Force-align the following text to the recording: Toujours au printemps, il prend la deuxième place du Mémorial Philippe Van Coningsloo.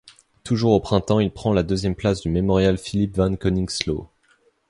Toujours 0.43 0.71
au 0.71 0.79
printemps, 0.79 1.19
il 1.19 1.29
prend 1.31 1.53
la 1.53 1.61
deuxième 1.61 1.93
place 1.93 2.21
du 2.21 2.29
Mémorial 2.29 2.79
Philippe 2.79 3.17
Van 3.17 3.35
Coningsloo. 3.35 4.09